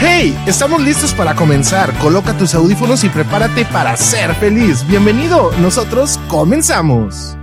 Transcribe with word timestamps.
Hey, 0.00 0.32
estamos 0.46 0.80
listos 0.80 1.12
para 1.12 1.34
comenzar. 1.34 1.92
Coloca 1.98 2.38
tus 2.38 2.54
audífonos 2.54 3.02
y 3.02 3.08
prepárate 3.08 3.64
para 3.64 3.96
ser 3.96 4.32
feliz. 4.36 4.86
Bienvenido, 4.86 5.50
nosotros 5.58 6.18
comenzamos. 6.28 7.36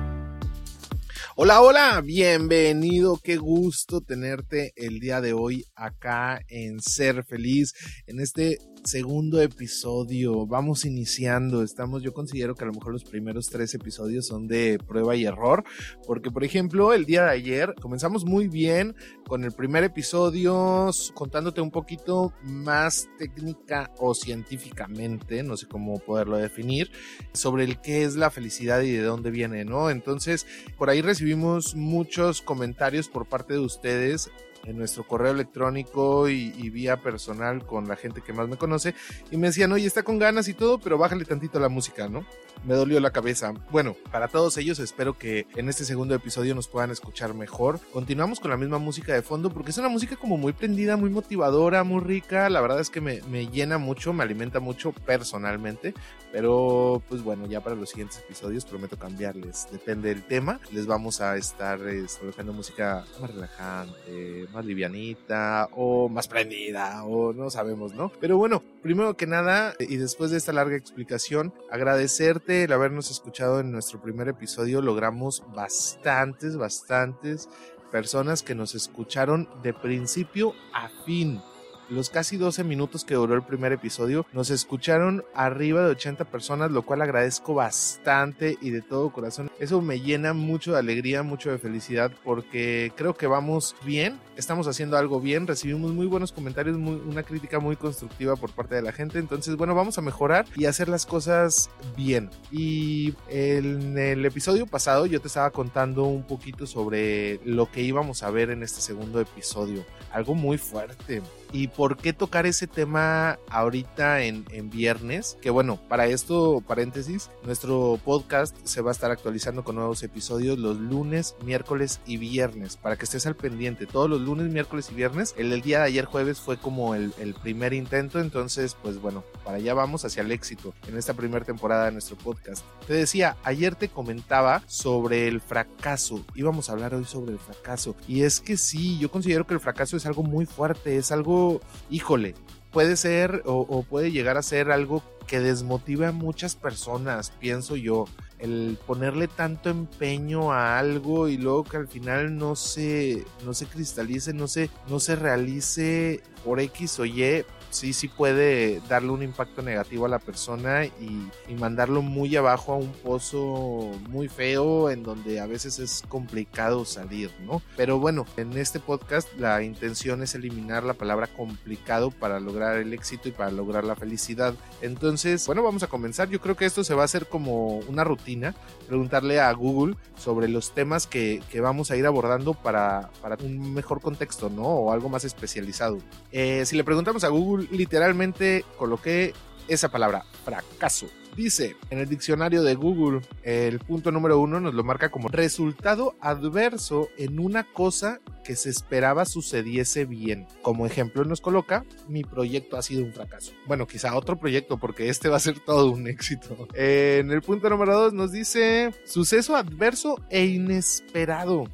Hola, 1.36 1.60
hola, 1.60 2.02
bienvenido, 2.02 3.20
qué 3.22 3.36
gusto 3.36 4.00
tenerte 4.00 4.72
el 4.78 5.02
día 5.02 5.20
de 5.20 5.34
hoy 5.34 5.66
acá 5.76 6.40
en 6.48 6.80
Ser 6.80 7.26
Feliz, 7.26 7.74
en 8.08 8.22
este 8.22 8.60
segundo 8.86 9.42
episodio. 9.42 10.46
Vamos 10.46 10.86
iniciando, 10.86 11.64
estamos, 11.64 12.04
yo 12.04 12.14
considero 12.14 12.54
que 12.54 12.64
a 12.64 12.68
lo 12.68 12.74
mejor 12.74 12.94
los 12.94 13.04
primeros 13.04 13.50
tres 13.50 13.74
episodios 13.74 14.28
son 14.28 14.48
de 14.48 14.78
prueba 14.78 15.16
y 15.16 15.26
error, 15.26 15.64
porque 16.06 16.30
por 16.30 16.44
ejemplo 16.44 16.94
el 16.94 17.06
día 17.06 17.24
de 17.24 17.32
ayer 17.32 17.74
comenzamos 17.82 18.26
muy 18.26 18.48
bien 18.48 18.96
con 19.28 19.44
el 19.44 19.52
primer 19.52 19.84
episodio 19.84 20.92
contándote 21.16 21.62
un 21.62 21.72
poquito 21.72 22.34
más 22.44 23.10
técnica 23.18 23.92
o 23.98 24.14
científicamente, 24.14 25.42
no 25.42 25.58
sé 25.58 25.68
cómo 25.68 25.98
poderlo 26.00 26.38
definir, 26.38 26.92
sobre 27.34 27.64
el 27.64 27.82
qué 27.82 28.04
es 28.04 28.16
la 28.16 28.30
felicidad 28.30 28.82
y 28.82 28.92
de 28.92 29.02
dónde 29.02 29.32
viene, 29.32 29.66
¿no? 29.66 29.90
Entonces, 29.90 30.46
por 30.78 30.92
ahí 30.92 31.02
recibimos 31.02 31.76
muchos 31.76 32.44
comentarios 32.44 33.10
por 33.10 33.28
parte 33.28 33.56
de 33.56 33.60
ustedes 33.60 34.30
en 34.66 34.78
nuestro 34.78 35.08
correo 35.08 35.32
electrónico 35.32 36.30
y, 36.30 36.70
vía 36.70 36.98
personal 36.98 37.66
con 37.66 37.88
la 37.88 37.96
gente 37.96 38.22
que 38.22 38.34
más 38.34 38.50
me 38.50 38.58
conoce 38.58 38.96
y 39.32 39.38
me 39.38 39.48
decían, 39.48 39.72
oye, 39.72 39.86
está 39.86 40.04
con 40.04 40.20
ganas 40.20 40.48
y 40.48 40.54
todo, 40.54 40.80
pero 40.80 40.98
bájale 40.98 41.24
tantito 41.24 41.60
la 41.60 41.70
música, 41.70 42.10
¿no? 42.10 42.26
Me 42.66 42.74
dolió 42.74 43.00
la 43.00 43.12
cabeza. 43.12 43.54
Bueno, 43.70 43.96
para 44.12 44.28
todos 44.28 44.58
ellos 44.58 44.80
espero 44.80 45.18
que 45.18 45.46
en 45.56 45.70
este 45.70 45.86
segundo 45.86 46.16
episodio 46.16 46.56
nos 46.56 46.68
puedan 46.68 46.90
escuchar 46.90 47.34
mejor. 47.34 47.80
Continuamos 47.94 48.40
con 48.40 48.50
la 48.50 48.58
misma 48.58 48.80
música 48.80 49.14
de 49.14 49.22
fondo 49.22 49.52
porque 49.52 49.70
es 49.70 49.78
una 49.78 49.90
música 49.90 50.16
como 50.16 50.36
muy 50.36 50.52
prendida, 50.52 50.98
muy 50.98 51.12
motivadora, 51.12 51.84
muy 51.84 52.02
rica. 52.02 52.50
La 52.50 52.62
verdad 52.62 52.80
es 52.80 52.90
que 52.90 53.02
me, 53.02 53.22
me 53.30 53.48
llena 53.48 53.78
mucho, 53.78 54.14
me 54.14 54.24
alimenta 54.24 54.60
mucho 54.60 54.92
personalmente. 54.92 55.94
Pero 56.32 57.02
pues 57.08 57.22
bueno, 57.22 57.46
ya 57.46 57.62
para 57.62 57.76
los 57.76 57.90
siguientes 57.92 58.20
episodios 58.20 58.66
prometo 58.66 58.98
cambiarles. 58.98 59.68
Depende 59.72 60.10
del 60.10 60.24
tema. 60.24 60.60
Les 60.72 60.86
vamos 60.88 61.22
a 61.22 61.38
estar 61.38 61.80
eh, 61.88 62.06
música 62.52 63.06
más 63.22 63.34
relajante, 63.34 64.48
más 64.56 64.66
livianita 64.66 65.70
o 65.74 66.10
más 66.10 66.28
prendida 66.28 67.04
o 67.04 67.34
no 67.34 67.50
sabemos, 67.50 67.94
¿no? 67.94 68.12
Pero 68.20 68.38
bueno, 68.38 68.64
primero 68.82 69.16
que 69.16 69.28
nada 69.28 69.76
y 69.80 69.98
después 69.98 70.32
de 70.32 70.38
esta 70.38 70.54
larga 70.54 70.78
explicación, 70.78 71.54
agradecerte 71.70 72.64
el 72.64 72.74
habernos 72.74 73.12
escuchado 73.12 73.60
en 73.60 73.72
nuestro 73.72 74.02
primer 74.02 74.30
episodio. 74.30 74.82
Logramos 74.82 75.44
bastantes, 75.54 76.58
bastantes 76.58 77.50
personas 77.92 78.44
que 78.44 78.56
nos 78.56 78.76
escucharon 78.76 79.48
de 79.62 79.74
principio 79.74 80.54
a 80.74 80.90
fin 81.06 81.42
los 81.90 82.10
casi 82.10 82.38
12 82.38 82.64
minutos 82.64 83.06
que 83.06 83.16
duró 83.16 83.36
el 83.36 83.44
primer 83.44 83.72
episodio, 83.72 84.26
nos 84.34 84.50
escucharon 84.50 85.24
arriba 85.34 85.82
de 85.82 85.92
80 85.92 86.26
personas, 86.26 86.72
lo 86.72 86.84
cual 86.84 87.02
agradezco 87.02 87.54
bastante 87.54 88.58
y 88.62 88.70
de 88.72 88.82
todo 88.82 89.12
corazón. 89.12 89.52
Eso 89.60 89.82
me 89.82 90.00
llena 90.00 90.34
mucho 90.34 90.74
de 90.74 90.80
alegría, 90.80 91.24
mucho 91.24 91.52
de 91.52 91.58
felicidad, 91.58 92.12
porque 92.24 92.92
creo 92.96 93.16
que 93.16 93.28
vamos 93.28 93.76
bien, 93.86 94.20
estamos 94.36 94.68
haciendo 94.68 94.98
algo 94.98 95.20
bien, 95.20 95.48
recibimos 95.48 95.92
muy 95.92 96.08
buenos 96.08 96.32
comentarios, 96.32 96.78
una 96.78 97.24
crítica 97.24 97.60
muy 97.60 97.76
constructiva 97.76 98.36
por 98.36 98.52
parte 98.52 98.76
de 98.76 98.82
la 98.82 98.92
gente. 98.92 99.20
Entonces, 99.20 99.56
bueno, 99.56 99.76
vamos 99.76 99.98
a 99.98 100.02
mejorar 100.02 100.46
y 100.56 100.66
hacer 100.66 100.90
las 100.90 101.06
cosas 101.06 101.70
bien. 101.96 102.30
Y 102.52 103.14
en 103.30 103.98
el 103.98 104.26
episodio 104.26 104.66
pasado 104.68 105.06
yo 105.06 105.22
te 105.22 105.28
estaba 105.28 105.52
contando 105.52 106.04
un 106.06 106.24
poquito 106.24 106.66
sobre 106.68 107.40
lo 107.46 107.72
que 107.72 107.82
íbamos 107.82 108.24
a 108.24 108.30
ver 108.30 108.50
en 108.50 108.64
este 108.64 108.82
segundo 108.82 109.20
episodio. 109.20 109.86
Algo 110.12 110.36
muy 110.36 110.58
fuerte 110.58 111.22
¿Y 111.52 111.68
por 111.76 111.98
qué 111.98 112.14
tocar 112.14 112.46
ese 112.46 112.68
tema 112.68 113.40
ahorita 113.50 114.24
en, 114.24 114.46
viernes? 114.70 115.38
Que 115.42 115.50
bueno, 115.50 115.80
para 115.88 116.08
esto, 116.08 116.64
paréntesis, 116.66 117.30
nuestro 117.44 118.00
podcast 118.04 118.56
se 118.64 118.82
va 118.82 118.92
a 118.92 118.94
estar 118.94 119.12
actualizando 119.12 119.64
con 119.64 119.76
nuevos 119.76 120.02
episodios 120.04 120.58
los 120.58 120.78
lunes, 120.78 121.36
miércoles 121.44 122.02
y 122.06 122.18
viernes, 122.18 122.78
para 122.78 122.96
que 122.96 123.06
estés 123.06 123.26
al 123.28 123.36
pendiente. 123.36 123.86
Todos 123.86 124.10
los 124.10 124.22
lunes, 124.22 124.52
miércoles 124.52 124.90
y 124.92 124.96
viernes. 124.96 125.36
El 125.38 125.62
día 125.62 125.80
de 125.80 125.86
ayer 125.86 126.06
jueves 126.06 126.40
fue 126.40 126.58
como 126.58 126.96
el, 126.96 127.14
el 127.20 127.34
primer 127.36 127.74
intento, 127.74 128.20
entonces 128.20 128.76
pues 128.82 129.00
bueno, 129.00 129.24
para 129.44 129.58
allá 129.58 129.74
vamos 129.74 130.06
hacia 130.06 130.22
el 130.22 130.32
éxito 130.32 130.74
en 130.88 130.98
esta 130.98 131.14
primera 131.14 131.46
temporada 131.46 131.86
de 131.86 131.92
nuestro 131.92 132.18
podcast. 132.18 132.66
Te 132.88 132.94
decía, 132.94 133.38
ayer 133.44 133.76
te 133.76 133.90
comentaba 133.90 134.64
sobre 134.68 135.28
el 135.28 135.42
fracaso. 135.42 136.26
Íbamos 136.36 136.70
a 136.70 136.74
hablar 136.74 136.96
hoy 136.96 137.06
sobre 137.06 137.34
el 137.34 137.40
fracaso. 137.40 137.96
Y 138.08 138.24
es 138.24 138.40
que 138.40 138.58
sí, 138.58 138.98
yo 139.00 139.12
considero 139.12 139.46
que 139.46 139.54
el 139.54 139.60
fracaso 139.60 139.98
es 139.98 140.06
algo 140.06 140.24
muy 140.24 140.46
fuerte, 140.46 140.98
es 140.98 141.12
algo 141.12 141.62
híjole, 141.90 142.36
puede 142.72 142.98
ser 142.98 143.42
o, 143.46 143.84
puede 143.84 144.12
llegar 144.12 144.38
a 144.38 144.44
ser 144.44 144.72
algo 144.72 145.02
que 145.28 145.40
desmotive 145.40 146.08
a 146.08 146.12
muchas 146.12 146.56
personas, 146.56 147.32
pienso 147.40 147.76
yo. 147.76 148.06
El 148.38 148.78
ponerle 148.86 149.30
tanto 149.30 149.70
empeño 149.70 150.52
a 150.52 150.78
algo 150.78 151.30
y 151.30 151.38
luego 151.38 151.64
que 151.64 151.78
al 151.78 151.88
final 151.88 152.38
no 152.38 152.56
se, 152.56 153.24
no 153.46 153.54
se 153.54 153.66
cristalice, 153.66 154.34
no 154.34 154.48
se, 154.48 154.70
no 154.90 155.00
se 155.00 155.16
realice 155.16 156.22
por 156.44 156.60
X 156.60 157.00
o 157.00 157.06
Y, 157.06 157.46
sí, 157.76 157.94
sí 157.94 158.08
puede 158.08 158.82
darle 158.88 159.12
un 159.12 159.22
impacto 159.22 159.62
negativo 159.62 160.06
a 160.06 160.10
la 160.10 160.20
persona 160.20 160.86
y, 160.86 161.30
mandarlo 161.56 162.02
muy 162.02 162.36
abajo 162.36 162.74
a 162.74 162.76
un 162.76 162.92
pozo 162.92 163.90
muy 164.10 164.28
feo 164.28 164.90
en 164.90 165.04
donde 165.04 165.40
a 165.40 165.48
veces 165.48 165.80
es 165.80 166.04
complicado 166.10 166.84
salir, 166.84 167.32
¿no? 167.46 167.62
Pero 167.78 167.98
bueno, 167.98 168.26
en 168.36 168.58
este 168.58 168.82
podcast 168.82 169.30
la 169.40 169.64
intención 169.64 170.22
es 170.22 170.36
eliminar 170.36 170.84
la 170.84 170.96
palabra 170.96 171.28
complicado 171.28 172.12
para 172.12 172.42
lograr 172.42 172.76
el 172.76 172.94
éxito 172.94 173.30
y 173.30 173.32
para 173.32 173.52
lograr 173.52 173.86
la 173.86 173.96
felicidad. 173.96 174.54
Entonces, 174.82 175.46
bueno, 175.48 175.64
vamos 175.64 175.82
a 175.84 175.88
comenzar. 175.88 176.30
Yo 176.30 176.42
creo 176.42 176.58
que 176.58 176.66
esto 176.66 176.84
se 176.84 176.94
va 176.94 177.04
a 177.04 177.06
hacer 177.06 177.28
como 177.28 177.78
una 177.80 178.04
rutina, 178.04 178.54
preguntarle 178.88 179.40
a 179.40 179.52
Google 179.54 179.96
sobre 180.18 180.50
los 180.50 180.74
temas 180.74 181.08
que, 181.08 181.42
vamos 181.62 181.90
a 181.90 181.96
ir 181.96 182.06
abordando 182.06 182.54
para, 182.54 183.10
para 183.22 183.38
un 183.44 183.74
mejor 183.74 184.02
contexto, 184.02 184.50
¿no? 184.50 184.64
O 184.64 184.92
algo 184.92 185.08
más 185.08 185.24
especializado. 185.24 186.00
Eh, 186.32 186.64
si 186.66 186.76
le 186.76 186.84
preguntamos 186.84 187.24
a 187.24 187.30
Google 187.30 187.65
literalmente 187.72 188.66
coloqué 188.78 189.34
esa 189.68 189.90
palabra, 189.90 190.26
fracaso. 190.44 191.08
Dice 191.36 191.76
en 191.90 192.00
el 192.00 192.08
diccionario 192.08 192.64
de 192.64 192.76
Google, 192.76 193.20
el 193.44 193.80
punto 193.80 194.10
número 194.10 194.40
uno 194.40 194.62
nos 194.62 194.74
lo 194.74 194.86
marca 194.86 195.12
como 195.12 195.28
resultado 195.28 196.16
adverso 196.22 197.10
en 197.18 197.40
una 197.40 197.66
cosa 197.66 198.22
que 198.46 198.56
se 198.56 198.70
esperaba 198.70 199.26
sucediese 199.26 200.06
bien. 200.06 200.48
Como 200.62 200.86
ejemplo 200.86 201.26
nos 201.26 201.42
coloca, 201.42 201.84
mi 202.08 202.24
proyecto 202.24 202.78
ha 202.78 202.82
sido 202.82 203.04
un 203.04 203.12
fracaso. 203.12 203.52
Bueno, 203.68 203.86
quizá 203.86 204.16
otro 204.16 204.40
proyecto 204.40 204.78
porque 204.78 205.10
este 205.10 205.28
va 205.28 205.36
a 205.36 205.42
ser 205.42 205.60
todo 205.60 205.92
un 205.92 206.08
éxito. 206.08 206.70
En 206.74 207.30
el 207.32 207.42
punto 207.42 207.70
número 207.70 208.00
dos 208.00 208.14
nos 208.14 208.32
dice 208.32 208.94
suceso 209.04 209.58
adverso 209.58 210.24
e 210.30 210.46
inesperado. 210.46 211.66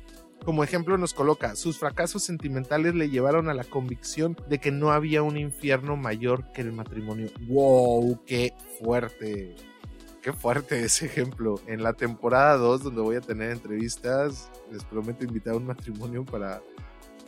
Como 0.44 0.64
ejemplo 0.64 0.98
nos 0.98 1.14
coloca, 1.14 1.56
sus 1.56 1.78
fracasos 1.78 2.24
sentimentales 2.24 2.96
le 2.96 3.10
llevaron 3.10 3.48
a 3.48 3.54
la 3.54 3.64
convicción 3.64 4.36
de 4.50 4.60
que 4.60 4.72
no 4.72 4.92
había 4.92 5.22
un 5.22 5.38
infierno 5.38 5.98
mayor 5.98 6.52
que 6.52 6.62
el 6.62 6.72
matrimonio. 6.72 7.30
¡Wow! 7.48 8.24
¡Qué 8.26 8.54
fuerte! 8.80 9.56
Qué 10.24 10.34
fuerte 10.34 10.84
ese 10.84 11.06
ejemplo. 11.06 11.60
En 11.68 11.84
la 11.84 11.94
temporada 11.94 12.58
2, 12.58 12.84
donde 12.84 13.02
voy 13.02 13.18
a 13.18 13.22
tener 13.22 13.52
entrevistas, 13.52 14.52
les 14.72 14.84
prometo 14.84 15.24
invitar 15.24 15.54
a 15.54 15.58
un 15.58 15.66
matrimonio 15.68 16.26
para, 16.26 16.62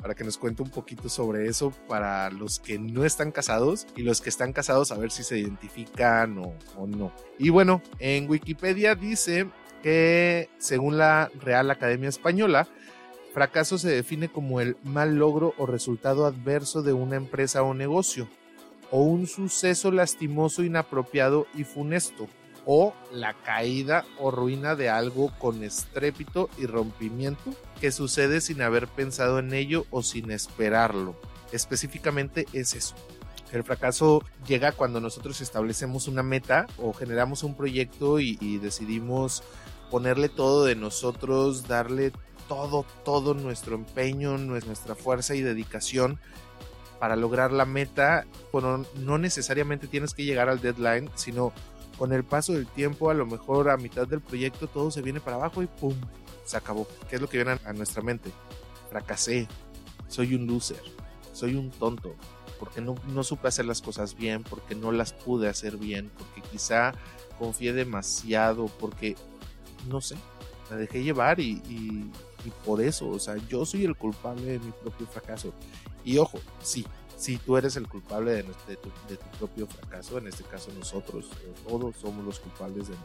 para 0.01 0.15
que 0.15 0.23
nos 0.23 0.39
cuente 0.39 0.63
un 0.63 0.71
poquito 0.71 1.07
sobre 1.07 1.47
eso 1.47 1.71
para 1.87 2.31
los 2.31 2.59
que 2.59 2.79
no 2.79 3.05
están 3.05 3.31
casados 3.31 3.85
y 3.95 4.01
los 4.01 4.21
que 4.21 4.29
están 4.29 4.53
casados 4.53 4.91
a 4.91 4.97
ver 4.97 5.11
si 5.11 5.23
se 5.23 5.37
identifican 5.37 6.39
o, 6.39 6.55
o 6.77 6.87
no. 6.87 7.11
Y 7.37 7.49
bueno, 7.49 7.83
en 7.99 8.27
Wikipedia 8.27 8.95
dice 8.95 9.47
que 9.83 10.49
según 10.57 10.97
la 10.97 11.29
Real 11.41 11.69
Academia 11.69 12.09
Española, 12.09 12.67
Fracaso 13.33 13.79
se 13.79 13.89
define 13.89 14.29
como 14.29 14.61
el 14.61 14.77
mal 14.83 15.15
logro 15.15 15.55
o 15.57 15.65
resultado 15.65 16.27
adverso 16.27 16.83
de 16.83 16.93
una 16.93 17.15
empresa 17.15 17.63
o 17.63 17.73
negocio, 17.73 18.29
o 18.91 19.01
un 19.01 19.25
suceso 19.25 19.91
lastimoso, 19.91 20.63
inapropiado 20.63 21.47
y 21.55 21.63
funesto, 21.63 22.27
o 22.67 22.93
la 23.11 23.33
caída 23.33 24.05
o 24.19 24.29
ruina 24.29 24.75
de 24.75 24.89
algo 24.89 25.31
con 25.39 25.63
estrépito 25.63 26.47
y 26.59 26.67
rompimiento 26.67 27.55
que 27.81 27.91
sucede 27.91 28.39
sin 28.39 28.61
haber 28.61 28.87
pensado 28.87 29.39
en 29.39 29.51
ello 29.55 29.87
o 29.89 30.03
sin 30.03 30.29
esperarlo. 30.29 31.19
Específicamente 31.51 32.45
es 32.53 32.75
eso. 32.75 32.93
El 33.51 33.63
fracaso 33.63 34.23
llega 34.47 34.73
cuando 34.73 35.01
nosotros 35.01 35.41
establecemos 35.41 36.07
una 36.07 36.21
meta 36.21 36.67
o 36.77 36.93
generamos 36.93 37.41
un 37.41 37.55
proyecto 37.55 38.19
y, 38.19 38.37
y 38.39 38.59
decidimos 38.59 39.43
ponerle 39.89 40.29
todo 40.29 40.65
de 40.65 40.75
nosotros, 40.75 41.67
darle 41.67 42.11
todo, 42.47 42.85
todo 43.03 43.33
nuestro 43.33 43.75
empeño, 43.75 44.37
nuestra 44.37 44.95
fuerza 44.95 45.35
y 45.35 45.41
dedicación 45.41 46.19
para 46.99 47.15
lograr 47.15 47.51
la 47.51 47.65
meta. 47.65 48.25
Bueno, 48.51 48.85
no 48.95 49.17
necesariamente 49.17 49.87
tienes 49.87 50.13
que 50.13 50.23
llegar 50.23 50.49
al 50.49 50.61
deadline, 50.61 51.09
sino 51.15 51.51
con 51.97 52.13
el 52.13 52.23
paso 52.23 52.53
del 52.53 52.67
tiempo, 52.67 53.09
a 53.09 53.13
lo 53.13 53.25
mejor 53.25 53.69
a 53.69 53.77
mitad 53.77 54.07
del 54.07 54.21
proyecto 54.21 54.67
todo 54.67 54.89
se 54.91 55.01
viene 55.01 55.19
para 55.19 55.37
abajo 55.37 55.61
y 55.61 55.67
¡pum! 55.67 55.95
Se 56.45 56.57
acabó. 56.57 56.87
¿Qué 57.09 57.15
es 57.15 57.21
lo 57.21 57.29
que 57.29 57.37
viene 57.37 57.59
a 57.65 57.73
nuestra 57.73 58.01
mente? 58.01 58.31
Fracasé, 58.89 59.47
soy 60.07 60.35
un 60.35 60.47
loser, 60.47 60.81
soy 61.33 61.55
un 61.55 61.71
tonto. 61.71 62.15
porque 62.59 62.79
no, 62.79 62.95
no 63.07 63.23
supe 63.23 63.49
hacer 63.49 63.65
las 63.65 63.81
cosas 63.81 64.15
bien, 64.15 64.43
porque 64.43 64.73
no 64.73 64.91
las 64.91 65.11
pude 65.11 65.49
hacer 65.49 65.75
bien, 65.75 66.09
porque 66.17 66.41
quizá 66.49 66.93
confié 67.37 67.73
demasiado, 67.73 68.67
porque 68.67 69.17
no 69.89 69.99
sé, 69.99 70.15
me 70.69 70.77
dejé 70.77 71.03
llevar 71.03 71.39
y, 71.39 71.61
y, 71.67 72.09
por 72.49 72.81
eso, 72.81 73.09
o 73.09 73.19
sea, 73.19 73.35
yo 73.47 73.65
soy 73.65 73.85
el 73.85 73.95
culpable 73.95 74.43
de 74.43 74.59
mi 74.59 74.71
propio 74.71 75.07
fracaso. 75.07 75.53
Y 76.03 76.17
ojo, 76.17 76.39
sí, 76.61 76.85
sí, 77.17 77.37
tú 77.37 77.55
eres 77.57 77.75
el 77.77 77.87
culpable 77.87 78.33
de, 78.33 78.43
tu, 78.75 78.89
propio 79.37 79.67
fracaso, 79.67 80.17
en 80.17 80.27
este 80.27 80.43
caso 80.43 80.71
nosotros, 80.77 81.29
todos 81.67 81.95
somos 81.95 82.25
los 82.25 82.39
culpables 82.39 82.89
de, 82.89 82.95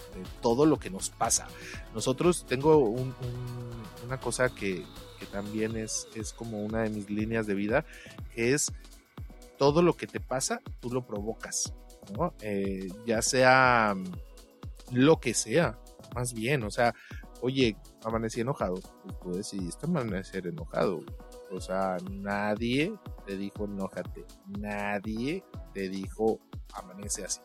todo 0.43 0.67
lo 0.67 0.79
que 0.79 0.91
nos 0.91 1.11
pasa. 1.11 1.47
Nosotros, 1.95 2.45
tengo 2.47 2.79
una 4.05 4.19
cosa 4.21 4.49
que, 4.49 4.85
también 5.33 5.77
es, 5.77 6.09
es 6.15 6.33
como 6.33 6.65
una 6.65 6.83
de 6.83 6.91
mis 6.91 7.11
líneas 7.11 7.47
de 7.47 7.55
vida, 7.55 7.85
es 8.35 8.73
todo 9.59 9.83
lo 9.83 9.97
que 9.97 10.07
te 10.07 10.21
pasa, 10.21 10.61
tú 10.81 10.91
lo 10.91 11.07
provocas, 11.07 11.75
¿no? 12.17 12.33
Eh, 12.41 12.89
ya 13.05 13.21
sea 13.21 13.95
lo 14.93 15.21
que 15.21 15.35
sea, 15.35 15.79
más 16.15 16.33
bien, 16.33 16.63
o 16.63 16.71
sea, 16.71 16.95
oye, 17.41 17.77
amanecí 18.05 18.41
enojado, 18.41 18.75
pues 18.75 19.21
tú 19.21 19.33
decidiste 19.33 19.87
amanecer 19.87 20.47
enojado, 20.47 21.03
o 21.51 21.61
sea, 21.61 21.97
nadie 22.11 22.93
te 23.27 23.37
dijo 23.37 23.65
enójate, 23.65 24.25
nadie 24.59 25.45
te 25.73 25.89
dijo 25.89 26.41
amanece 26.75 27.25
así, 27.25 27.41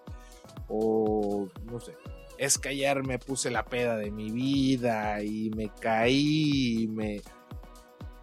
o 0.67 1.47
no 1.65 1.79
sé, 1.79 1.95
es 2.37 2.57
que 2.57 2.69
ayer 2.69 3.03
me 3.03 3.19
puse 3.19 3.51
la 3.51 3.65
peda 3.65 3.97
de 3.97 4.11
mi 4.11 4.31
vida 4.31 5.23
y 5.23 5.49
me 5.51 5.69
caí 5.69 6.83
y 6.83 6.87
me 6.87 7.21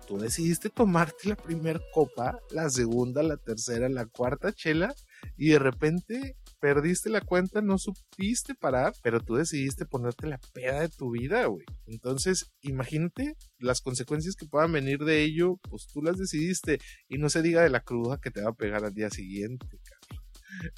tú 0.07 0.19
decidiste 0.19 0.71
tomarte 0.71 1.29
la 1.29 1.37
primera 1.37 1.81
copa, 1.95 2.41
la 2.51 2.69
segunda, 2.69 3.23
la 3.23 3.37
tercera, 3.37 3.89
la 3.89 4.07
cuarta 4.07 4.53
chela 4.53 4.93
y 5.37 5.51
de 5.51 5.61
repente 5.61 6.37
perdiste 6.61 7.11
la 7.11 7.21
cuenta, 7.21 7.63
no 7.63 7.79
supiste 7.79 8.55
parar, 8.55 8.93
pero 9.03 9.21
tú 9.21 9.35
decidiste 9.35 9.87
ponerte 9.87 10.27
la 10.27 10.39
peda 10.53 10.81
de 10.81 10.89
tu 10.89 11.11
vida, 11.11 11.47
güey. 11.47 11.65
Entonces, 11.87 12.53
imagínate 12.61 13.37
las 13.59 13.81
consecuencias 13.81 14.37
que 14.37 14.47
puedan 14.47 14.73
venir 14.73 14.99
de 14.99 15.23
ello, 15.23 15.59
pues 15.69 15.87
tú 15.93 16.03
las 16.03 16.19
decidiste 16.19 16.79
y 17.09 17.19
no 17.19 17.31
se 17.31 17.43
diga 17.43 17.63
de 17.63 17.71
la 17.71 17.81
cruda 17.81 18.21
que 18.23 18.31
te 18.31 18.43
va 18.43 18.51
a 18.51 18.55
pegar 18.55 18.85
al 18.85 18.95
día 18.95 19.11
siguiente, 19.11 19.67
cabrón. 19.67 20.25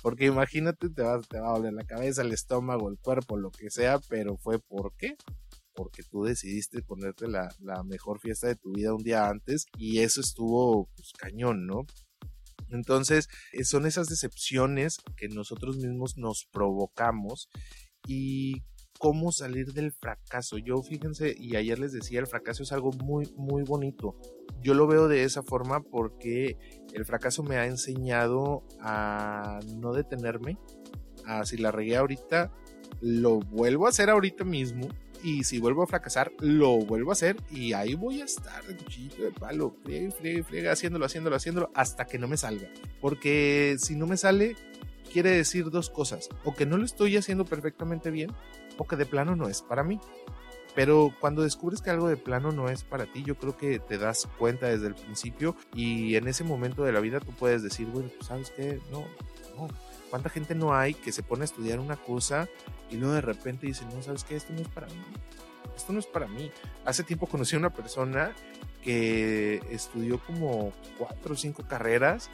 Porque 0.03 0.27
imagínate, 0.27 0.91
te 0.91 1.03
va, 1.03 1.15
a 1.15 1.59
doler 1.59 1.73
la 1.73 1.85
cabeza, 1.85 2.23
el 2.23 2.33
estómago, 2.33 2.91
el 2.91 2.99
cuerpo, 2.99 3.37
lo 3.37 3.51
que 3.51 3.71
sea, 3.71 3.99
pero 4.09 4.37
fue 4.37 4.59
por 4.59 4.95
qué? 4.97 5.17
porque 5.75 6.03
tú 6.03 6.25
decidiste 6.25 6.83
ponerte 6.83 7.27
la, 7.29 7.49
mejor 7.85 8.21
fiesta 8.21 8.49
de 8.49 8.57
tu 8.57 8.73
vida 8.73 8.95
un 8.95 9.03
día 9.03 9.29
antes 9.29 9.65
y 9.79 10.01
eso 10.01 10.21
estuvo 10.21 10.91
pues, 10.95 11.13
cañón, 11.19 11.67
¿no? 11.67 11.87
Entonces, 12.73 13.29
eh, 13.53 13.65
son 13.65 13.87
esas 13.87 14.09
decepciones 14.09 14.99
que 15.17 15.29
nosotros 15.29 15.77
mismos 15.77 16.17
nos 16.17 16.47
provocamos 16.51 17.49
y 18.07 18.63
cómo 18.99 19.33
salir 19.33 19.73
del 19.73 19.93
fracaso. 19.93 20.59
Yo 20.59 20.83
fíjense, 20.83 21.35
y 21.37 21.57
ayer 21.57 21.79
les 21.79 21.93
decía, 21.93 22.21
el 22.21 22.27
fracaso 22.27 22.63
es 22.63 22.73
algo 22.73 22.93
muy, 22.93 23.33
muy 23.37 23.65
bonito. 23.65 24.17
Yo 24.63 24.75
lo 24.75 24.87
veo 24.87 25.09
de 25.09 25.25
esa 25.25 25.43
forma 25.43 25.83
porque 25.83 26.57
el 26.93 27.05
fracaso 27.05 27.43
me 27.43 27.57
ha 27.57 27.67
enseñado 27.67 28.65
a 28.81 29.59
no 29.77 29.93
detenerme, 29.93 30.57
a 31.27 31.45
si 31.45 31.57
la 31.57 31.73
regué 31.73 31.97
ahorita, 31.97 32.53
lo 33.01 33.41
vuelvo 33.41 33.87
a 33.87 33.89
hacer 33.89 34.09
ahorita 34.09 34.45
mismo 34.45 34.89
y 35.23 35.45
si 35.45 35.59
vuelvo 35.59 35.83
a 35.83 35.87
fracasar, 35.87 36.33
lo 36.41 36.79
vuelvo 36.79 37.11
a 37.11 37.13
hacer 37.13 37.37
y 37.51 37.73
ahí 37.73 37.95
voy 37.95 38.21
a 38.21 38.25
estar 38.25 38.63
de 38.65 38.75
de 38.75 39.31
palo, 39.33 39.75
friega, 39.83 40.11
friega, 40.11 40.45
friega, 40.45 40.73
haciéndolo, 40.73 41.05
haciéndolo, 41.05 41.37
haciéndolo 41.37 41.71
hasta 41.75 42.07
que 42.07 42.19
no 42.19 42.29
me 42.29 42.37
salga. 42.37 42.69
Porque 43.01 43.77
si 43.79 43.97
no 43.97 44.07
me 44.07 44.17
sale, 44.17 44.57
quiere 45.13 45.31
decir 45.31 45.71
dos 45.71 45.91
cosas, 45.91 46.29
o 46.45 46.55
que 46.55 46.67
no 46.67 46.77
lo 46.77 46.85
estoy 46.85 47.17
haciendo 47.17 47.45
perfectamente 47.45 48.11
bien, 48.11 48.33
o 48.79 48.87
que 48.87 48.97
de 48.97 49.07
plano 49.07 49.37
no 49.37 49.49
es 49.49 49.63
para 49.63 49.85
mí. 49.85 50.01
Pero 50.75 51.15
cuando 51.21 51.43
descubres 51.43 51.83
que 51.83 51.91
algo 51.91 52.09
de 52.09 52.17
plano 52.17 52.51
no 52.51 52.69
es 52.71 52.83
para 52.83 53.05
ti, 53.05 53.23
yo 53.23 53.37
creo 53.37 53.57
que 53.57 53.79
te 53.79 53.99
das 53.99 54.27
cuenta 54.39 54.69
desde 54.69 54.87
el 54.87 54.95
principio 54.95 55.55
y 55.75 56.17
en 56.17 56.29
ese 56.29 56.45
momento 56.45 56.83
de 56.83 56.93
la 56.93 57.01
vida 57.01 57.21
tú 57.21 57.33
puedes 57.33 57.63
decir, 57.63 57.87
bueno, 57.89 58.09
pues 58.17 58.29
sabes 58.29 58.51
qué, 58.57 58.81
no, 58.91 59.01
no 59.57 59.69
¿Cuánta 60.13 60.29
gente 60.29 60.55
no 60.55 60.75
hay 60.75 60.93
que 60.93 61.11
se 61.11 61.23
pone 61.23 61.41
a 61.41 61.45
estudiar 61.47 61.81
una 61.81 61.97
cosa 61.97 62.47
y 62.91 62.99
luego 62.99 63.15
de 63.15 63.23
repente 63.23 63.67
dice, 63.67 63.87
no, 63.87 64.03
sabes 64.03 64.25
qué, 64.25 64.37
esto 64.37 64.53
no 64.53 64.61
es 64.61 64.69
para 64.69 64.87
mí? 64.89 65.03
Esto 65.75 65.95
no 65.95 66.01
es 66.01 66.05
para 66.05 66.29
mí. 66.29 66.53
Hace 66.85 67.03
tiempo 67.03 67.27
conocí 67.27 67.57
a 67.57 67.59
una 67.59 67.71
persona 67.71 68.35
que 68.83 69.63
estudió 69.71 70.19
como 70.19 70.75
cuatro 70.99 71.33
o 71.33 71.37
cinco 71.39 71.63
carreras 71.67 72.29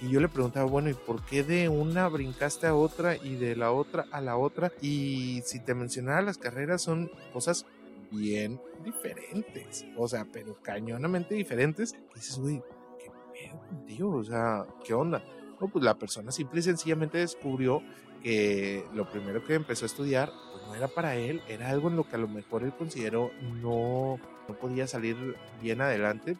y 0.00 0.10
yo 0.10 0.20
le 0.20 0.26
preguntaba, 0.26 0.66
bueno, 0.66 0.90
¿y 0.90 0.94
por 0.94 1.24
qué 1.24 1.44
de 1.44 1.68
una 1.68 2.08
brincaste 2.08 2.66
a 2.66 2.74
otra 2.74 3.14
y 3.14 3.36
de 3.36 3.54
la 3.54 3.70
otra 3.70 4.04
a 4.10 4.20
la 4.20 4.36
otra? 4.36 4.72
Y 4.80 5.42
si 5.44 5.60
te 5.60 5.74
mencionara 5.74 6.22
las 6.22 6.38
carreras 6.38 6.82
son 6.82 7.08
cosas 7.32 7.66
bien 8.10 8.60
diferentes, 8.84 9.86
o 9.96 10.08
sea, 10.08 10.26
pero 10.32 10.60
cañonamente 10.60 11.36
diferentes. 11.36 11.94
Y 11.94 12.14
dices, 12.16 12.36
güey, 12.40 12.60
¿qué 12.98 13.12
pedo 13.32 13.60
contigo? 13.68 14.10
O 14.16 14.24
sea, 14.24 14.66
¿qué 14.84 14.92
onda? 14.92 15.22
Pues 15.68 15.84
la 15.84 15.94
persona 15.94 16.32
simple 16.32 16.60
y 16.60 16.62
sencillamente 16.62 17.18
descubrió 17.18 17.82
que 18.22 18.84
lo 18.94 19.08
primero 19.10 19.44
que 19.44 19.54
empezó 19.54 19.84
a 19.84 19.86
estudiar 19.86 20.30
pues, 20.52 20.66
no 20.66 20.74
era 20.74 20.88
para 20.88 21.16
él, 21.16 21.42
era 21.48 21.70
algo 21.70 21.88
en 21.88 21.96
lo 21.96 22.08
que 22.08 22.16
a 22.16 22.18
lo 22.20 22.28
mejor 22.28 22.62
él 22.62 22.72
consideró 22.72 23.30
no, 23.60 24.18
no 24.48 24.54
podía 24.58 24.86
salir 24.86 25.16
bien 25.60 25.80
adelante, 25.80 26.36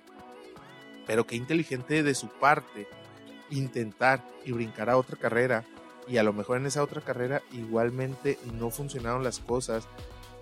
pero 1.06 1.26
qué 1.26 1.36
inteligente 1.36 2.02
de 2.02 2.14
su 2.14 2.28
parte 2.28 2.86
intentar 3.50 4.24
y 4.44 4.52
brincar 4.52 4.90
a 4.90 4.96
otra 4.96 5.18
carrera 5.18 5.64
y 6.08 6.16
a 6.16 6.22
lo 6.22 6.32
mejor 6.32 6.56
en 6.58 6.66
esa 6.66 6.82
otra 6.82 7.00
carrera 7.00 7.42
igualmente 7.52 8.38
no 8.58 8.70
funcionaron 8.70 9.22
las 9.22 9.38
cosas 9.38 9.86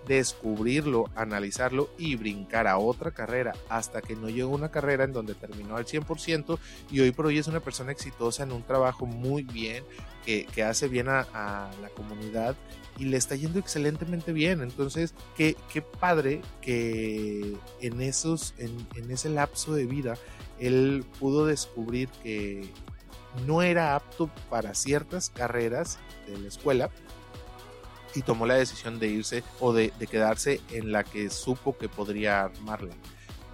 descubrirlo, 0.07 1.09
analizarlo 1.15 1.89
y 1.97 2.15
brincar 2.15 2.67
a 2.67 2.77
otra 2.77 3.11
carrera 3.11 3.53
hasta 3.69 4.01
que 4.01 4.15
no 4.15 4.29
llegó 4.29 4.51
a 4.51 4.55
una 4.55 4.71
carrera 4.71 5.03
en 5.03 5.13
donde 5.13 5.35
terminó 5.35 5.77
al 5.77 5.85
100% 5.85 6.57
y 6.91 6.99
hoy 6.99 7.11
por 7.11 7.27
hoy 7.27 7.37
es 7.37 7.47
una 7.47 7.59
persona 7.59 7.91
exitosa 7.91 8.43
en 8.43 8.51
un 8.51 8.63
trabajo 8.63 9.05
muy 9.05 9.43
bien, 9.43 9.83
que, 10.25 10.45
hace 10.63 10.87
bien 10.87 11.09
a, 11.09 11.71
la 11.81 11.89
comunidad 11.95 12.55
y 12.97 13.05
le 13.05 13.17
está 13.17 13.35
yendo 13.35 13.59
excelentemente 13.59 14.33
bien. 14.33 14.61
Entonces, 14.61 15.13
qué, 15.35 15.55
qué 15.71 15.81
padre 15.81 16.41
que 16.61 17.57
en, 17.79 18.01
esos, 18.01 18.53
en, 18.57 18.87
en 18.95 19.11
ese 19.11 19.29
lapso 19.29 19.73
de 19.73 19.85
vida 19.85 20.15
él 20.59 21.03
pudo 21.19 21.47
descubrir 21.47 22.07
que 22.23 22.69
no 23.47 23.61
era 23.61 23.95
apto 23.95 24.29
para 24.49 24.73
ciertas 24.75 25.29
carreras 25.29 25.99
de 26.27 26.37
la 26.37 26.47
escuela 26.47 26.89
y 28.15 28.21
tomó 28.21 28.45
la 28.45 28.55
decisión 28.55 28.99
de 28.99 29.07
irse 29.07 29.43
o 29.59 29.73
de, 29.73 29.91
quedarse 30.09 30.61
en 30.71 30.91
la 30.91 31.03
que 31.03 31.29
supo 31.29 31.77
que 31.77 31.89
podría 31.89 32.43
armarla. 32.43 32.93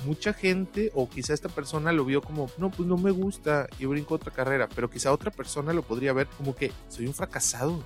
Mucha 0.05 0.33
gente 0.33 0.91
o 0.93 1.09
quizá 1.09 1.33
esta 1.33 1.49
persona 1.49 1.91
lo 1.91 2.05
vio 2.05 2.21
como, 2.21 2.49
no, 2.57 2.69
pues 2.69 2.87
no 2.87 2.97
me 2.97 3.11
gusta 3.11 3.67
y 3.79 3.85
brinco 3.85 4.15
otra 4.15 4.31
carrera, 4.31 4.69
pero 4.73 4.89
quizá 4.89 5.11
otra 5.11 5.31
persona 5.31 5.73
lo 5.73 5.81
podría 5.81 6.13
ver 6.13 6.27
como 6.27 6.55
que 6.55 6.71
soy 6.87 7.07
un 7.07 7.13
fracasado. 7.13 7.83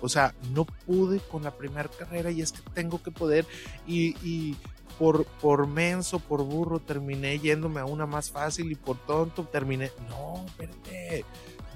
O 0.00 0.08
sea, 0.08 0.34
no 0.52 0.64
pude 0.64 1.18
con 1.20 1.42
la 1.42 1.56
primera 1.56 1.88
carrera 1.88 2.30
y 2.30 2.42
es 2.42 2.52
que 2.52 2.60
tengo 2.72 3.02
que 3.02 3.10
poder 3.10 3.46
y, 3.86 4.14
y 4.22 4.56
por, 4.98 5.24
por 5.24 5.66
menso, 5.66 6.20
por 6.20 6.42
burro, 6.44 6.80
terminé 6.80 7.38
yéndome 7.38 7.80
a 7.80 7.84
una 7.84 8.06
más 8.06 8.30
fácil 8.30 8.70
y 8.70 8.74
por 8.74 8.98
tonto 8.98 9.44
terminé. 9.44 9.90
No, 10.08 10.44
espérate 10.46 11.24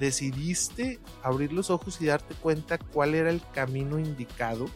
decidiste 0.02 0.98
abrir 1.22 1.52
los 1.52 1.70
ojos 1.70 2.00
y 2.00 2.06
darte 2.06 2.34
cuenta 2.34 2.76
cuál 2.76 3.14
era 3.14 3.30
el 3.30 3.40
camino 3.54 4.00
indicado 4.00 4.66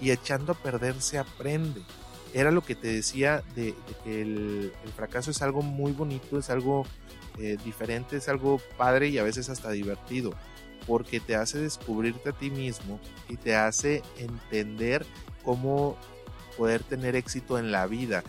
y 0.00 0.10
echando 0.10 0.52
a 0.52 0.54
perder 0.54 1.02
se 1.02 1.18
aprende. 1.18 1.82
Era 2.32 2.50
lo 2.50 2.62
que 2.62 2.74
te 2.74 2.88
decía 2.88 3.44
de, 3.54 3.74
que 4.02 4.22
el, 4.22 4.72
fracaso 4.96 5.30
es 5.30 5.42
algo 5.42 5.60
muy 5.60 5.92
bonito, 5.92 6.38
es 6.38 6.48
algo 6.48 6.86
eh, 7.38 7.58
diferente, 7.62 8.16
es 8.16 8.28
algo 8.30 8.58
padre 8.78 9.08
y 9.08 9.18
a 9.18 9.22
veces 9.22 9.50
hasta 9.50 9.70
divertido, 9.70 10.32
porque 10.86 11.20
te 11.20 11.36
hace 11.36 11.58
descubrirte 11.58 12.30
a 12.30 12.32
ti 12.32 12.50
mismo 12.50 12.98
y 13.28 13.36
te 13.36 13.56
hace 13.56 14.02
entender 14.16 15.04
cómo 15.44 15.98
poder 16.56 16.82
tener 16.82 17.16
éxito 17.16 17.58
en 17.58 17.70
la 17.70 17.86
vida. 17.86 18.24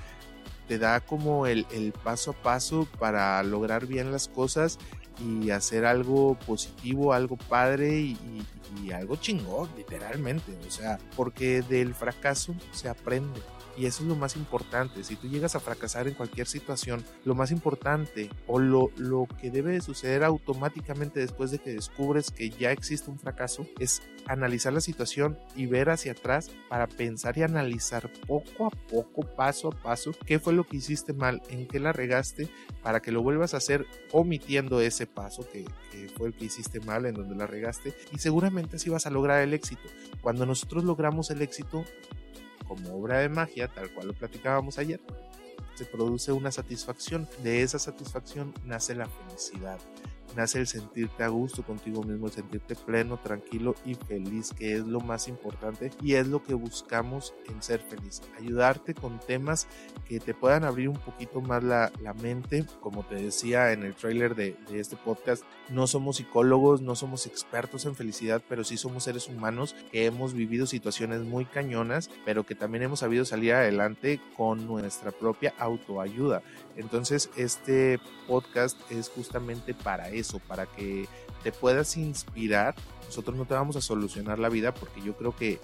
Te 0.68 0.80
da 0.80 1.00
como 1.00 1.48
el, 1.48 1.66
el 1.72 1.94
paso 1.94 2.32
a 2.32 2.34
paso 2.34 2.90
para 3.00 3.42
lograr 3.44 3.86
bien 3.86 4.12
las 4.12 4.28
cosas 4.28 4.80
y 5.20 5.50
hacer 5.50 5.86
algo 5.86 6.36
positivo, 6.46 7.14
algo 7.14 7.38
padre 7.38 8.00
y, 8.00 8.46
algo 8.94 9.16
chingón, 9.16 9.70
literalmente. 9.78 10.52
O 10.68 10.72
sea, 10.72 11.00
porque 11.16 11.62
del 11.62 11.94
fracaso 11.96 12.54
se 12.72 12.90
aprende. 12.90 13.42
Y 13.78 13.86
eso 13.86 14.04
es 14.04 14.10
lo 14.10 14.16
más 14.16 14.36
importante. 14.36 15.04
Si 15.04 15.16
tú 15.16 15.28
llegas 15.28 15.56
a 15.56 15.60
fracasar 15.60 16.08
en 16.08 16.14
cualquier 16.14 16.48
situación, 16.48 17.04
lo 17.26 17.36
más 17.36 17.52
importante 17.52 18.30
o 18.48 18.60
lo, 18.60 18.92
lo 18.98 19.28
que 19.40 19.52
debe 19.52 19.74
de 19.74 19.82
suceder 19.82 20.24
automáticamente 20.24 21.20
después 21.20 21.52
de 21.52 21.60
que 21.60 21.74
descubres 21.74 22.32
que 22.32 22.50
ya 22.50 22.72
existe 22.72 23.12
un 23.12 23.20
fracaso 23.20 23.68
es 23.80 24.02
analizar 24.28 24.74
la 24.74 24.82
situación 24.82 25.38
y 25.56 25.66
ver 25.66 25.90
hacia 25.90 26.14
atrás 26.14 26.52
para 26.70 26.88
pensar 26.88 27.38
y 27.38 27.44
analizar 27.44 28.12
poco 28.28 28.68
a 28.68 28.70
poco, 28.70 29.22
paso 29.22 29.70
a 29.70 29.72
paso, 29.72 30.12
qué 30.26 30.40
fue 30.40 30.54
lo 30.54 30.64
que 30.66 30.78
hiciste 30.78 31.14
mal, 31.14 31.42
en 31.50 31.68
qué 31.68 31.80
la 31.80 31.94
regaste, 31.94 32.50
para 32.82 33.02
que 33.02 33.12
lo 33.12 33.22
vuelvas 33.22 33.54
a 33.54 33.58
hacer 33.58 33.86
omitiendo 34.12 34.82
ese 34.82 35.08
paso 35.08 35.48
que, 35.52 35.66
que, 35.92 36.10
fue 36.10 36.28
el 36.28 36.34
que 36.34 36.46
hiciste 36.46 36.80
mal, 36.80 37.06
en 37.06 37.16
donde 37.16 37.36
la 37.36 37.48
regaste, 37.48 37.94
y 38.12 38.20
seguramente 38.20 38.78
así 38.78 38.90
vas 38.90 39.06
a 39.06 39.12
lograr 39.12 39.42
el 39.42 39.54
éxito. 39.54 39.84
Cuando 40.22 40.46
nosotros 40.46 40.84
logramos 40.84 41.30
el 41.30 41.42
éxito, 41.42 41.86
como 42.66 42.96
obra 42.96 43.20
de 43.20 43.30
magia, 43.30 43.68
tal 43.68 43.92
cual 43.94 44.08
lo 44.08 44.14
platicábamos 44.14 44.78
ayer, 44.78 45.00
se 45.76 45.86
produce 45.86 46.32
una 46.32 46.52
satisfacción. 46.52 47.28
De 47.44 47.62
esa 47.62 47.80
satisfacción 47.80 48.54
nace 48.64 48.96
la 48.96 49.08
felicidad 49.08 49.80
nace 50.36 50.60
el 50.60 50.68
sentirte 50.68 51.24
a 51.24 51.30
gusto 51.30 51.64
contigo 51.64 52.04
mismo, 52.04 52.28
el 52.28 52.34
sentirte 52.34 52.76
pleno, 52.76 53.18
tranquilo 53.18 53.76
y 53.86 53.96
feliz, 53.96 54.54
que 54.58 54.74
es 54.74 54.86
lo 54.86 55.00
más 55.00 55.28
importante 55.28 55.92
y 56.02 56.14
es 56.14 56.28
lo 56.28 56.44
que 56.44 56.54
buscamos 56.54 57.34
en 57.50 57.62
ser 57.62 57.80
feliz. 57.80 58.22
Ayudarte 58.38 58.94
con 58.94 59.20
temas 59.20 59.68
que 60.08 60.20
te 60.20 60.34
puedan 60.34 60.64
abrir 60.64 60.90
un 60.90 60.98
poquito 60.98 61.42
más 61.42 61.64
la, 61.64 61.92
la 62.02 62.14
mente. 62.14 62.66
Como 62.80 63.04
te 63.04 63.16
decía 63.16 63.72
en 63.72 63.84
el 63.84 63.96
trailer 63.96 64.36
de, 64.36 64.58
de 64.70 64.80
este 64.80 64.96
podcast, 64.96 65.44
no 65.70 65.88
somos 65.88 66.18
psicólogos, 66.18 66.82
no 66.82 66.96
somos 66.96 67.26
expertos 67.26 67.86
en 67.86 67.96
felicidad, 67.96 68.42
pero 68.48 68.64
sí 68.64 68.78
somos 68.78 69.04
seres 69.04 69.28
humanos 69.28 69.76
que 69.92 70.06
hemos 70.06 70.34
vivido 70.34 70.66
situaciones 70.66 71.22
muy 71.22 71.46
cañonas, 71.46 72.10
pero 72.26 72.46
que 72.46 72.56
también 72.56 72.84
hemos 72.84 73.00
sabido 73.00 73.26
salir 73.26 73.54
adelante 73.54 74.20
con 74.36 74.66
nuestra 74.68 75.12
propia 75.12 75.54
autoayuda. 75.58 76.42
Entonces, 76.78 77.30
este 77.36 78.00
podcast 78.28 78.80
es 78.92 79.10
justamente 79.10 79.74
para 79.74 80.10
eso, 80.10 80.25
para 80.48 80.66
que 80.66 81.08
te 81.44 81.52
puedas 81.52 81.96
inspirar. 81.98 82.76
Nosotros 83.06 83.38
no 83.38 83.46
te 83.46 83.54
vamos 83.54 83.76
a 83.76 83.82
solucionar 83.82 84.40
la 84.40 84.50
vida 84.50 84.74
porque 84.74 85.02
yo 85.02 85.16
creo 85.16 85.36
que, 85.36 85.60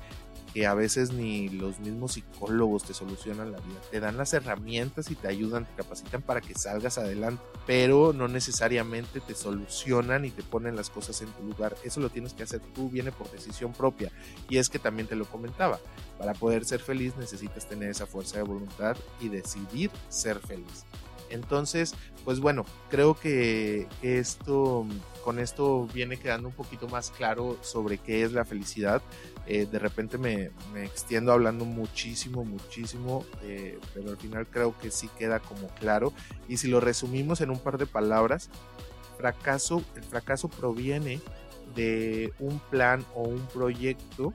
que 0.54 0.68
a 0.68 0.74
veces 0.74 1.12
ni 1.12 1.50
los 1.50 1.80
mismos 1.80 2.14
psicólogos 2.14 2.84
te 2.84 2.94
solucionan 2.94 3.52
la 3.52 3.60
vida. 3.60 3.80
Te 3.90 4.00
dan 4.00 4.18
las 4.18 4.34
herramientas 4.34 5.10
y 5.10 5.16
te 5.16 5.28
ayudan, 5.28 5.66
te 5.66 5.74
capacitan 5.74 6.22
para 6.22 6.42
que 6.42 6.54
salgas 6.54 6.98
adelante, 6.98 7.42
pero 7.66 8.14
no 8.14 8.28
necesariamente 8.28 9.22
te 9.22 9.34
solucionan 9.34 10.26
y 10.26 10.32
te 10.32 10.44
ponen 10.44 10.76
las 10.76 10.90
cosas 10.90 11.22
en 11.22 11.30
tu 11.30 11.44
lugar. 11.44 11.76
Eso 11.84 12.00
lo 12.00 12.10
tienes 12.10 12.34
que 12.34 12.44
hacer 12.44 12.62
tú, 12.74 12.90
viene 12.90 13.12
por 13.12 13.32
decisión 13.32 13.74
propia. 13.74 14.12
Y 14.50 14.58
es 14.58 14.70
que 14.70 14.80
también 14.80 15.08
te 15.08 15.16
lo 15.16 15.26
comentaba, 15.26 15.80
para 16.18 16.34
poder 16.34 16.66
ser 16.66 16.82
feliz 16.82 17.16
necesitas 17.18 17.68
tener 17.68 17.90
esa 17.90 18.06
fuerza 18.06 18.38
de 18.38 18.44
voluntad 18.44 18.96
y 19.20 19.30
decidir 19.30 19.90
ser 20.10 20.38
feliz. 20.40 20.86
Entonces, 21.32 21.96
pues 22.24 22.40
bueno, 22.40 22.66
creo 22.90 23.16
que 23.16 23.88
esto, 24.02 24.86
con 25.24 25.40
esto 25.40 25.88
viene 25.94 26.18
quedando 26.18 26.50
un 26.50 26.54
poquito 26.54 26.88
más 26.88 27.10
claro 27.10 27.58
sobre 27.62 27.98
qué 27.98 28.24
es 28.24 28.34
la 28.34 28.46
felicidad. 28.46 29.02
Eh, 29.48 29.66
de 29.66 29.80
repente 29.80 30.18
me, 30.18 30.52
extiendo 30.84 31.32
hablando 31.32 31.66
muchísimo, 31.66 32.46
muchísimo, 32.46 33.26
eh, 33.42 33.80
pero 33.94 34.12
al 34.12 34.18
final 34.18 34.46
creo 34.48 34.78
que 34.78 34.92
sí 34.92 35.10
queda 35.18 35.40
como 35.40 35.68
claro. 35.70 36.14
Y 36.48 36.58
si 36.58 36.68
lo 36.68 36.80
resumimos 36.80 37.42
en 37.42 37.50
un 37.50 37.60
par 37.60 37.78
de 37.78 37.88
palabras, 37.88 38.50
fracaso, 39.18 39.84
el 39.96 40.04
fracaso 40.04 40.48
proviene 40.48 41.20
de 41.76 42.34
un 42.40 42.60
plan 42.60 43.06
o 43.16 43.22
un 43.22 43.46
proyecto 43.48 44.34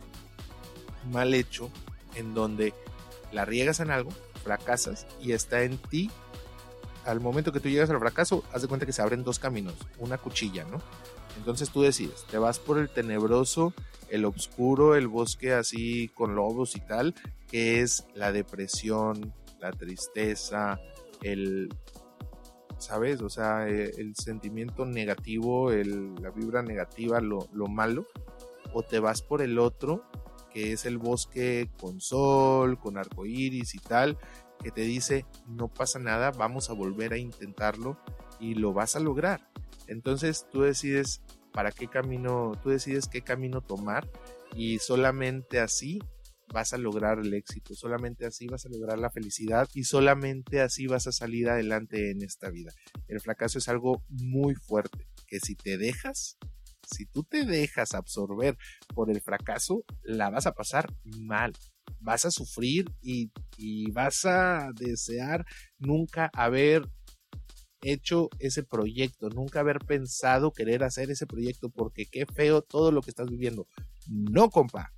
mal 1.12 1.34
hecho 1.34 1.70
en 2.14 2.34
donde 2.34 2.72
la 3.32 3.44
riegas 3.44 3.80
en 3.80 3.90
algo, 3.90 4.10
fracasas 4.42 5.06
y 5.20 5.32
está 5.32 5.62
en 5.62 5.76
ti 5.76 6.10
al 7.06 7.20
momento 7.20 7.52
que 7.52 7.60
tú 7.60 7.68
llegas 7.68 7.90
al 7.90 7.98
fracaso, 7.98 8.44
haz 8.52 8.62
de 8.62 8.68
cuenta 8.68 8.86
que 8.86 8.92
se 8.92 9.02
abren 9.02 9.24
dos 9.24 9.38
caminos, 9.38 9.74
una 9.98 10.18
cuchilla, 10.18 10.64
¿no? 10.64 10.82
Entonces 11.36 11.70
tú 11.70 11.82
decides, 11.82 12.24
te 12.30 12.38
vas 12.38 12.58
por 12.58 12.78
el 12.78 12.88
tenebroso, 12.88 13.72
el 14.08 14.24
oscuro, 14.24 14.94
el 14.96 15.08
bosque 15.08 15.52
así 15.52 16.08
con 16.08 16.34
lobos 16.34 16.76
y 16.76 16.80
tal, 16.80 17.14
que 17.48 17.80
es 17.80 18.06
la 18.14 18.32
depresión, 18.32 19.32
la 19.60 19.70
tristeza, 19.72 20.80
el, 21.22 21.68
¿sabes? 22.78 23.20
O 23.22 23.28
sea, 23.28 23.68
eh, 23.68 23.92
el, 23.98 24.14
sentimiento 24.16 24.84
negativo, 24.84 25.70
la 25.70 26.30
vibra 26.30 26.62
negativa, 26.62 27.20
lo, 27.20 27.48
lo 27.52 27.66
malo, 27.66 28.06
o 28.72 28.82
te 28.82 28.98
vas 28.98 29.22
por 29.22 29.42
el 29.42 29.58
otro, 29.58 30.04
que 30.56 30.72
es 30.72 30.86
el 30.86 30.96
bosque 30.96 31.68
con 31.78 32.00
sol, 32.00 32.78
con 32.78 32.96
arcoíris 32.96 33.74
y 33.74 33.78
tal, 33.78 34.16
que 34.64 34.70
te 34.70 34.80
dice, 34.80 35.26
no 35.46 35.68
pasa 35.68 35.98
nada, 35.98 36.30
vamos 36.30 36.70
a 36.70 36.72
volver 36.72 37.12
a 37.12 37.18
intentarlo 37.18 38.00
y 38.40 38.54
lo 38.54 38.72
vas 38.72 38.96
a 38.96 39.00
lograr. 39.00 39.50
Entonces 39.86 40.46
tú 40.50 40.62
decides 40.62 41.20
para 41.52 41.72
qué 41.72 41.88
camino, 41.88 42.52
tú 42.62 42.70
decides 42.70 43.06
qué 43.06 43.20
camino 43.20 43.60
tomar 43.60 44.10
y 44.54 44.78
solamente 44.78 45.60
así 45.60 45.98
vas 46.50 46.72
a 46.72 46.78
lograr 46.78 47.18
el 47.18 47.34
éxito, 47.34 47.74
solamente 47.74 48.24
así 48.24 48.46
vas 48.46 48.64
a 48.64 48.70
lograr 48.70 48.98
la 48.98 49.10
felicidad 49.10 49.68
y 49.74 49.84
solamente 49.84 50.62
así 50.62 50.86
vas 50.86 51.06
a 51.06 51.12
salir 51.12 51.50
adelante 51.50 52.10
en 52.10 52.22
esta 52.22 52.48
vida. 52.48 52.72
El 53.08 53.20
fracaso 53.20 53.58
es 53.58 53.68
algo 53.68 54.02
muy 54.08 54.54
fuerte, 54.54 55.06
que 55.26 55.38
si 55.38 55.54
te 55.54 55.76
dejas, 55.76 56.38
si 56.86 57.06
tú 57.06 57.24
te 57.24 57.44
dejas 57.44 57.94
absorber 57.94 58.56
por 58.94 59.10
el 59.10 59.20
fracaso, 59.20 59.84
la 60.02 60.30
vas 60.30 60.46
a 60.46 60.52
pasar 60.52 60.92
mal 61.04 61.52
vas 62.00 62.24
a 62.24 62.30
sufrir 62.30 62.86
y, 63.02 63.30
vas 63.92 64.24
a 64.24 64.70
desear 64.74 65.46
nunca 65.78 66.30
haber 66.34 66.88
hecho 67.82 68.28
ese 68.38 68.62
proyecto, 68.62 69.30
nunca 69.30 69.60
haber 69.60 69.78
pensado 69.78 70.52
querer 70.52 70.84
hacer 70.84 71.10
ese 71.10 71.26
proyecto, 71.26 71.70
porque 71.70 72.06
qué 72.06 72.26
feo 72.26 72.62
todo 72.62 72.90
lo 72.92 73.00
que 73.00 73.10
estás 73.10 73.30
viviendo. 73.30 73.66
No, 74.08 74.50
compa, 74.50 74.92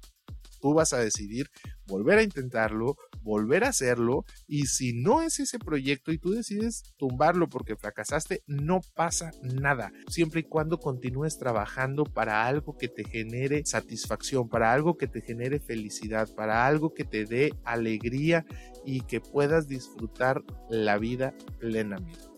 tú 0.61 0.75
vas 0.75 0.93
a 0.93 0.99
decidir 0.99 1.51
volver 1.87 2.19
a 2.19 2.23
intentarlo, 2.23 2.97
volver 3.23 3.65
a 3.65 3.69
hacerlo 3.69 4.25
y 4.47 4.67
si 4.67 4.93
no 4.93 5.23
es 5.23 5.41
ese 5.41 5.59
proyecto 5.59 6.13
y 6.13 6.19
tú 6.19 6.31
decides 6.31 6.83
tumbarlo 6.99 7.49
porque 7.49 7.77
fracasaste, 7.77 8.43
no 8.47 8.81
pasa 8.95 9.31
nada, 9.43 9.93
siempre 10.09 10.41
y 10.41 10.45
cuando 10.45 10.79
continúes 10.79 11.39
trabajando 11.39 12.05
para 12.05 12.47
algo 12.47 12.77
que 12.77 12.89
te 12.89 13.05
genere 13.05 13.65
satisfacción, 13.65 14.49
para 14.49 14.73
algo 14.73 14.97
que 14.97 15.09
te 15.09 15.21
genere 15.21 15.61
felicidad, 15.61 16.29
para 16.35 16.67
algo 16.67 16.95
que 16.95 17.05
te 17.05 17.25
dé 17.25 17.55
alegría 17.65 18.45
y 18.85 19.01
que 19.03 19.21
puedas 19.21 19.69
disfrutar 19.69 20.43
la 20.69 20.99
vida 20.99 21.35
plenamente. 21.59 22.38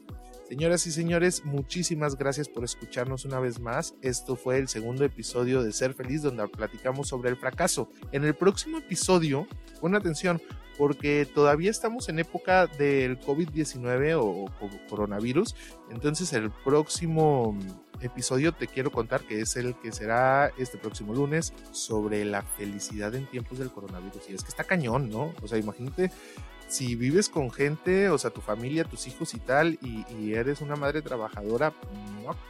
Señoras 0.50 0.84
y 0.88 0.90
señores, 0.90 1.44
muchísimas 1.44 2.16
gracias 2.16 2.48
por 2.48 2.64
escucharnos 2.64 3.24
una 3.24 3.38
vez 3.38 3.60
más. 3.60 3.94
Esto 4.02 4.34
fue 4.34 4.58
el 4.58 4.66
segundo 4.66 5.04
episodio 5.04 5.62
de 5.62 5.72
Ser 5.72 5.94
Feliz 5.94 6.22
donde 6.22 6.48
platicamos 6.48 7.06
sobre 7.06 7.30
el 7.30 7.36
fracaso. 7.36 7.88
En 8.10 8.24
el 8.24 8.34
próximo 8.34 8.78
episodio, 8.78 9.46
pon 9.80 9.94
atención, 9.94 10.42
porque 10.76 11.24
todavía 11.24 11.70
estamos 11.70 12.08
en 12.08 12.18
época 12.18 12.66
del 12.66 13.20
COVID-19 13.20 14.18
o, 14.20 14.46
coronavirus. 14.88 15.54
Entonces 15.88 16.32
el 16.32 16.50
próximo 16.50 17.56
episodio 18.00 18.50
te 18.50 18.66
quiero 18.66 18.90
contar 18.90 19.20
que 19.20 19.42
es 19.42 19.54
el 19.54 19.76
que 19.76 19.92
será 19.92 20.50
este 20.58 20.78
próximo 20.78 21.14
lunes 21.14 21.52
sobre 21.70 22.24
la 22.24 22.42
felicidad 22.42 23.14
en 23.14 23.30
tiempos 23.30 23.60
del 23.60 23.70
coronavirus. 23.70 24.28
Y 24.28 24.34
es 24.34 24.42
que 24.42 24.48
está 24.48 24.64
cañón, 24.64 25.10
¿no? 25.10 25.32
O 25.42 25.46
sea, 25.46 25.58
imagínate 25.58 26.10
si 26.70 26.94
vives 26.94 27.28
con 27.28 27.50
gente, 27.50 28.08
o 28.10 28.16
sea, 28.16 28.30
tu 28.30 28.40
familia, 28.40 28.84
tus 28.84 29.08
hijos 29.08 29.34
y 29.34 29.40
tal, 29.40 29.76
y, 29.82 30.32
eres 30.32 30.60
una 30.60 30.76
madre 30.76 31.02
trabajadora, 31.02 31.74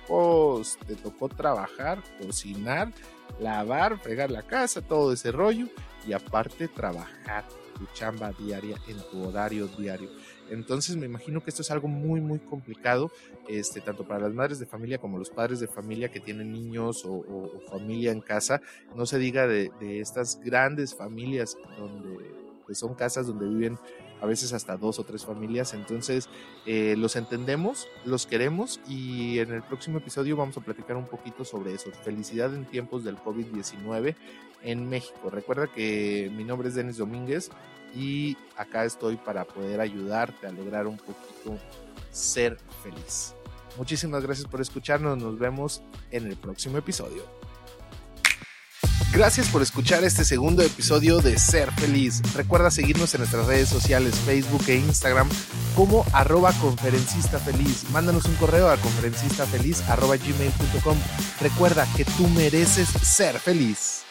pues 0.06 0.78
te 0.86 0.94
tocó 0.94 1.30
trabajar, 1.30 2.02
cocinar, 2.20 2.92
lavar, 3.40 3.98
fregar 3.98 4.30
la 4.30 4.42
casa, 4.42 4.82
todo 4.82 5.14
ese 5.14 5.32
rollo, 5.32 5.68
y 6.06 6.12
aparte 6.12 6.68
trabajar 6.68 7.48
tu 7.78 7.86
chamba 7.94 8.32
diaria 8.32 8.76
en 8.88 8.98
tu 9.10 9.26
horario 9.26 9.66
diario. 9.68 10.10
Entonces 10.50 10.96
me 10.96 11.06
imagino 11.06 11.42
que 11.42 11.48
esto 11.48 11.62
es 11.62 11.70
algo 11.70 11.88
muy, 11.88 12.20
muy 12.20 12.40
complicado, 12.40 13.10
este, 13.48 13.80
tanto 13.80 14.06
para 14.06 14.20
las 14.20 14.34
madres 14.34 14.58
de 14.58 14.66
familia 14.66 14.98
como 14.98 15.16
los 15.16 15.30
padres 15.30 15.60
de 15.60 15.66
familia 15.66 16.10
que 16.10 16.20
tienen 16.20 16.52
niños 16.52 17.06
o, 17.06 17.62
familia 17.70 18.12
en 18.12 18.20
casa. 18.20 18.60
No 18.94 19.06
se 19.06 19.18
diga 19.18 19.46
de, 19.46 19.70
de 19.80 20.00
estas 20.00 20.38
grandes 20.40 20.94
familias 20.94 21.56
donde 21.78 22.18
pues, 22.66 22.78
son 22.78 22.94
casas 22.94 23.26
donde 23.26 23.48
viven 23.48 23.78
a 24.20 24.26
veces 24.26 24.52
hasta 24.52 24.76
dos 24.76 24.98
o 24.98 25.04
tres 25.04 25.24
familias. 25.24 25.74
Entonces, 25.74 26.28
eh, 26.66 26.94
los 26.96 27.16
entendemos, 27.16 27.88
los 28.04 28.26
queremos 28.26 28.80
y 28.88 29.38
en 29.38 29.52
el 29.52 29.62
próximo 29.62 29.98
episodio 29.98 30.36
vamos 30.36 30.56
a 30.56 30.60
platicar 30.60 30.96
un 30.96 31.06
poquito 31.06 31.44
sobre 31.44 31.74
eso. 31.74 31.90
Felicidad 32.04 32.54
en 32.54 32.64
tiempos 32.64 33.04
del 33.04 33.16
COVID-19 33.16 34.14
en 34.62 34.88
México. 34.88 35.30
Recuerda 35.30 35.66
que 35.68 36.30
mi 36.34 36.44
nombre 36.44 36.68
es 36.68 36.74
Denis 36.74 36.98
Domínguez 36.98 37.50
y 37.94 38.36
acá 38.56 38.84
estoy 38.84 39.16
para 39.16 39.44
poder 39.44 39.80
ayudarte 39.80 40.46
a 40.46 40.52
lograr 40.52 40.86
un 40.86 40.96
poquito 40.96 41.58
ser 42.10 42.58
feliz. 42.82 43.34
Muchísimas 43.76 44.22
gracias 44.22 44.46
por 44.46 44.60
escucharnos. 44.60 45.18
Nos 45.18 45.38
vemos 45.38 45.82
en 46.10 46.26
el 46.26 46.36
próximo 46.36 46.78
episodio. 46.78 47.39
Gracias 49.12 49.48
por 49.48 49.60
escuchar 49.60 50.04
este 50.04 50.24
segundo 50.24 50.62
episodio 50.62 51.18
de 51.18 51.36
Ser 51.36 51.72
Feliz. 51.72 52.22
Recuerda 52.32 52.70
seguirnos 52.70 53.12
en 53.14 53.20
nuestras 53.20 53.44
redes 53.46 53.68
sociales, 53.68 54.14
Facebook 54.24 54.62
e 54.68 54.76
Instagram 54.76 55.28
como 55.74 56.04
arroba 56.12 56.52
conferencista 56.60 57.40
feliz. 57.40 57.90
Mándanos 57.90 58.26
un 58.26 58.34
correo 58.36 58.68
a 58.68 58.76
conferencistafeliz 58.76 59.82
arroba 59.88 60.16
gmail.com. 60.16 60.96
Recuerda 61.40 61.88
que 61.96 62.04
tú 62.04 62.28
mereces 62.28 62.88
ser 62.88 63.40
feliz. 63.40 64.04